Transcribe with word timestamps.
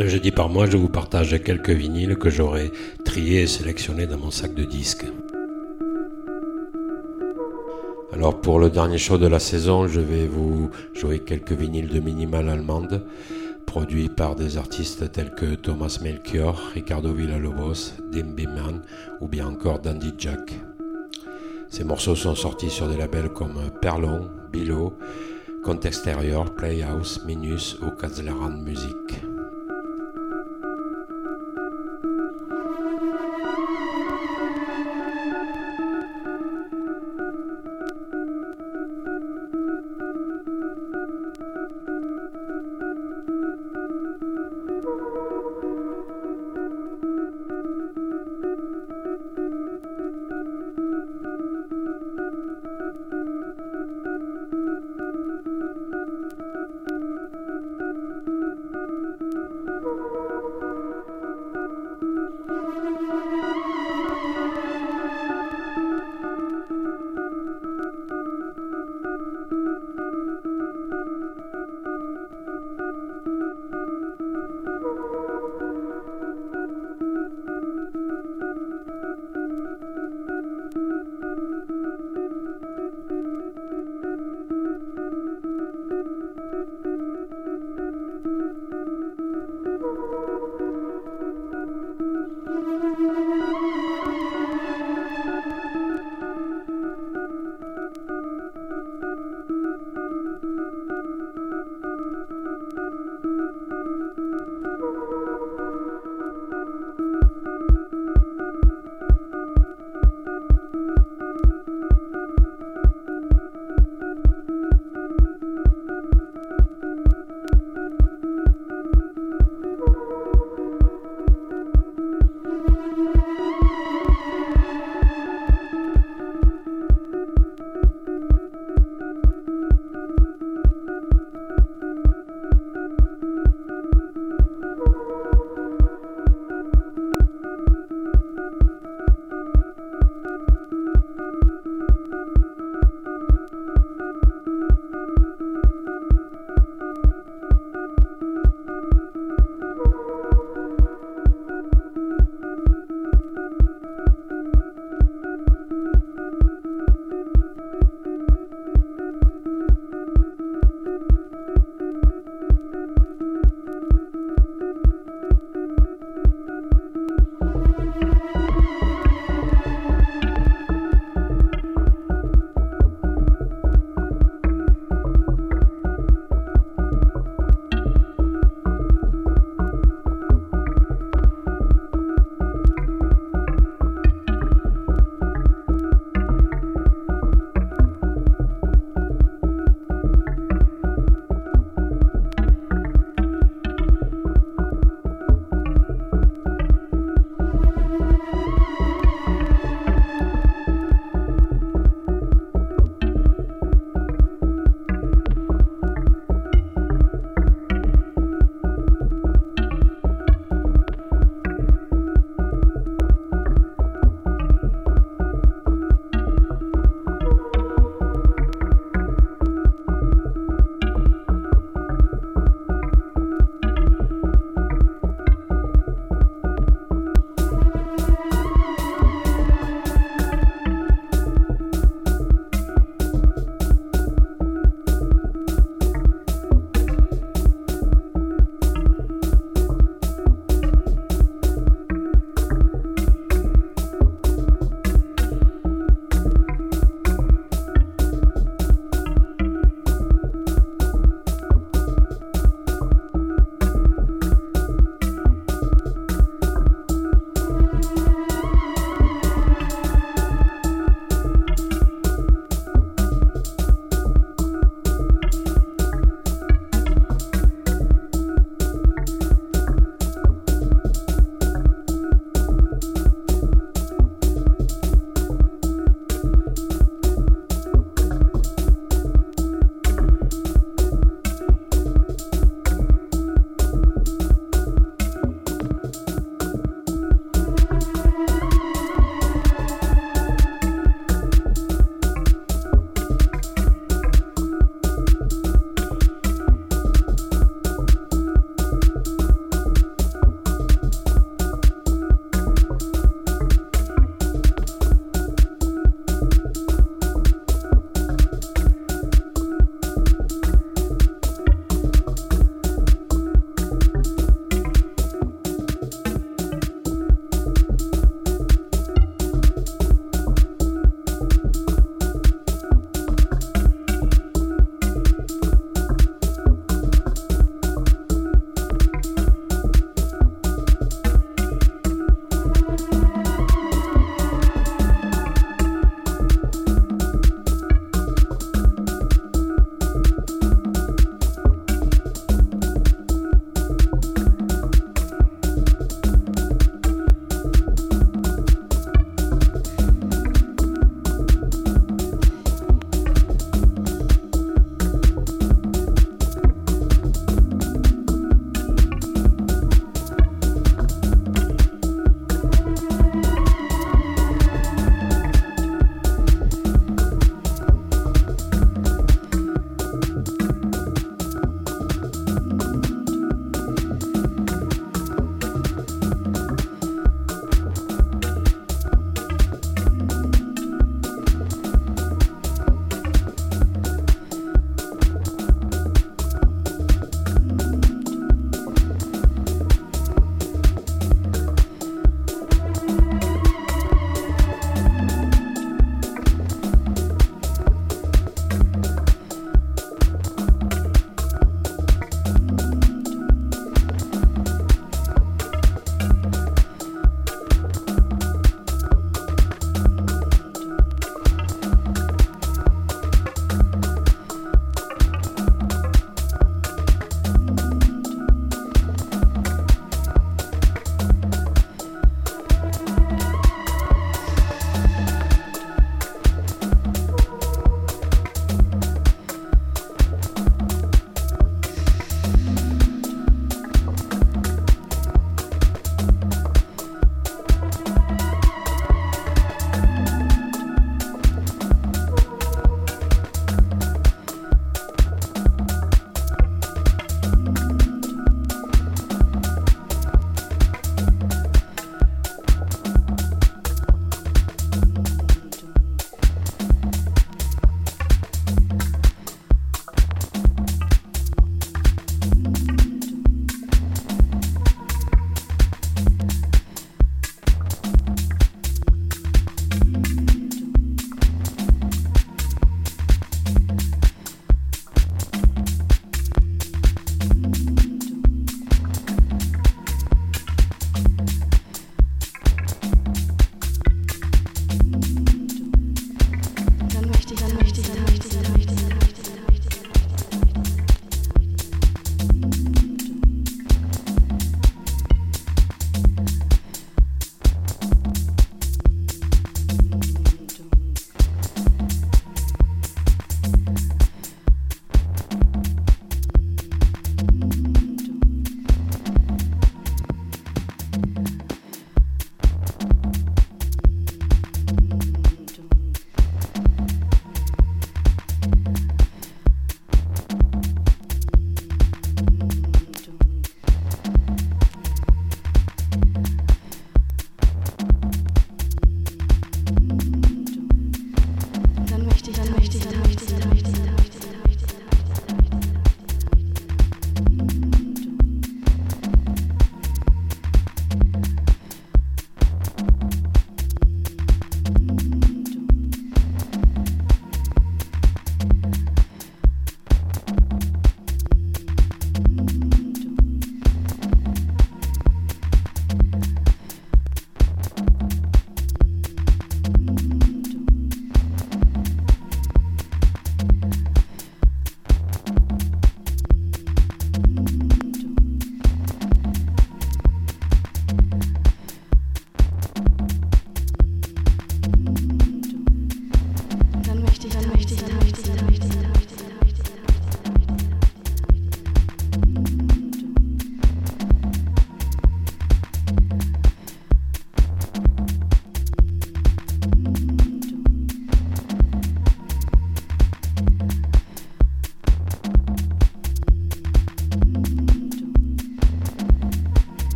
Un 0.00 0.06
jeudi 0.06 0.30
par 0.30 0.48
mois, 0.48 0.70
je 0.70 0.76
vous 0.76 0.88
partage 0.88 1.42
quelques 1.42 1.70
vinyles 1.70 2.16
que 2.16 2.30
j'aurai 2.30 2.70
triés 3.04 3.42
et 3.42 3.46
sélectionnés 3.48 4.06
dans 4.06 4.16
mon 4.16 4.30
sac 4.30 4.54
de 4.54 4.62
disques. 4.62 5.06
Alors 8.12 8.40
pour 8.40 8.60
le 8.60 8.70
dernier 8.70 8.98
show 8.98 9.18
de 9.18 9.26
la 9.26 9.40
saison, 9.40 9.88
je 9.88 9.98
vais 9.98 10.28
vous 10.28 10.70
jouer 10.94 11.18
quelques 11.18 11.50
vinyles 11.50 11.88
de 11.88 11.98
minimal 11.98 12.48
allemande 12.48 13.04
produits 13.66 14.08
par 14.08 14.36
des 14.36 14.56
artistes 14.56 15.10
tels 15.10 15.34
que 15.34 15.56
Thomas 15.56 15.98
Melchior, 16.00 16.60
Ricardo 16.74 17.12
Villalobos, 17.12 17.94
Dim 18.12 18.34
Biman 18.36 18.82
ou 19.20 19.26
bien 19.26 19.48
encore 19.48 19.80
Dandy 19.80 20.14
Jack. 20.16 20.60
Ces 21.70 21.82
morceaux 21.82 22.14
sont 22.14 22.36
sortis 22.36 22.70
sur 22.70 22.86
des 22.86 22.96
labels 22.96 23.30
comme 23.30 23.58
Perlon, 23.82 24.28
Bilo, 24.52 24.96
Compte 25.64 25.86
Extérieur, 25.86 26.54
Playhouse, 26.54 27.20
Minus 27.26 27.76
ou 27.82 27.90
Kazleran 27.90 28.50
Music. 28.50 29.27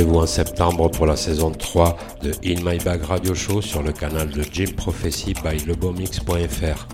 Rendez-vous 0.00 0.20
en 0.20 0.26
septembre 0.26 0.90
pour 0.90 1.04
la 1.04 1.16
saison 1.16 1.50
3 1.50 1.96
de 2.22 2.30
In 2.42 2.62
My 2.64 2.78
Bag 2.78 3.02
Radio 3.02 3.34
Show 3.34 3.60
sur 3.60 3.82
le 3.82 3.92
canal 3.92 4.30
de 4.30 4.42
Jim 4.50 4.72
Prophecy 4.74 5.34
by 5.34 5.58
lebomix.fr. 5.66 6.88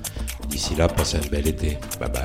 D'ici 0.48 0.74
là, 0.74 0.88
passez 0.88 1.18
un 1.18 1.30
bel 1.30 1.46
été. 1.46 1.78
Bye 2.00 2.10
bye. 2.10 2.15